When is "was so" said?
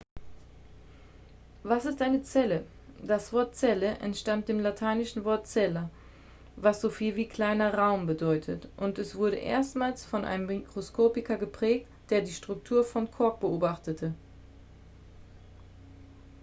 6.55-6.89